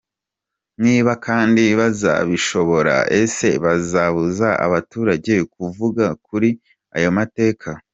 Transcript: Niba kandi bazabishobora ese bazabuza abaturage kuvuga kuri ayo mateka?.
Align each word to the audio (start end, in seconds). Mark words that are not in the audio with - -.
Niba 0.83 1.11
kandi 1.25 1.63
bazabishobora 1.79 2.95
ese 3.21 3.47
bazabuza 3.65 4.47
abaturage 4.65 5.33
kuvuga 5.53 6.05
kuri 6.27 6.49
ayo 6.97 7.11
mateka?. 7.17 7.69